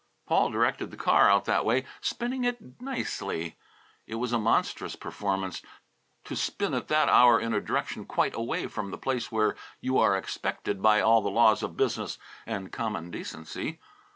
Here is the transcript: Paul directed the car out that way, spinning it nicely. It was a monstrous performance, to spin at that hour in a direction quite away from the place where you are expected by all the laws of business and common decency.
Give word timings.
Paul 0.25 0.49
directed 0.49 0.89
the 0.89 0.97
car 0.97 1.29
out 1.29 1.45
that 1.45 1.63
way, 1.63 1.85
spinning 2.01 2.43
it 2.43 2.81
nicely. 2.81 3.59
It 4.07 4.15
was 4.15 4.33
a 4.33 4.39
monstrous 4.39 4.95
performance, 4.95 5.61
to 6.23 6.35
spin 6.35 6.73
at 6.73 6.87
that 6.87 7.07
hour 7.07 7.39
in 7.39 7.53
a 7.53 7.61
direction 7.61 8.05
quite 8.07 8.33
away 8.33 8.65
from 8.65 8.89
the 8.89 8.97
place 8.97 9.31
where 9.31 9.55
you 9.79 9.99
are 9.99 10.17
expected 10.17 10.81
by 10.81 11.01
all 11.01 11.21
the 11.21 11.29
laws 11.29 11.61
of 11.61 11.77
business 11.77 12.17
and 12.47 12.71
common 12.71 13.11
decency. 13.11 13.79